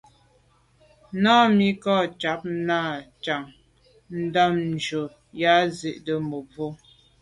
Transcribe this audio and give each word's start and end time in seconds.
Námí 1.23 1.69
à’cág 1.95 2.41
ná 2.67 2.79
cǎŋ 3.23 3.43
ndǎmjú 4.21 5.01
ā 5.09 5.13
yā 5.41 5.53
zí’də́ 5.77 6.17
mə̀bró. 6.29 6.67